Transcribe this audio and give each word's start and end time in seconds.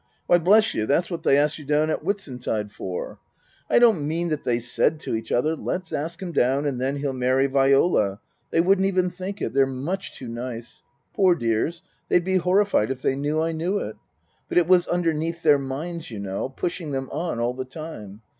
"Why, 0.25 0.39
bless 0.39 0.73
you, 0.73 0.87
that's 0.87 1.11
what 1.11 1.21
they 1.21 1.37
asked 1.37 1.59
you 1.59 1.63
down 1.65 1.91
at 1.91 1.99
Whitsuntide 2.03 2.71
for! 2.71 3.19
I 3.69 3.77
don't 3.77 4.07
mean 4.07 4.29
that 4.29 4.43
they 4.43 4.57
said 4.57 4.99
to 5.01 5.13
each 5.13 5.31
other: 5.31 5.55
Let's 5.55 5.93
ask 5.93 6.19
him 6.19 6.31
down 6.31 6.65
and 6.65 6.81
then 6.81 6.95
he'll 6.95 7.13
marry 7.13 7.45
Viola. 7.45 8.19
They 8.49 8.61
wouldn't 8.61 8.87
even 8.87 9.11
think 9.11 9.43
it 9.43 9.53
they're 9.53 9.67
much 9.67 10.15
too 10.17 10.27
nice. 10.27 10.81
Poor 11.13 11.35
dears 11.35 11.83
they'd 12.09 12.23
be 12.25 12.37
horrified 12.37 12.89
if 12.89 13.03
they 13.03 13.15
knew 13.15 13.39
I 13.41 13.51
knew 13.51 13.77
it! 13.77 13.95
But 14.49 14.57
it 14.57 14.67
was 14.67 14.87
underneath 14.87 15.43
their 15.43 15.59
minds, 15.59 16.09
you 16.09 16.17
know, 16.17 16.49
pushing 16.49 16.89
them 16.93 17.07
on 17.11 17.39
all 17.39 17.53
the 17.53 17.63
time. 17.63 18.23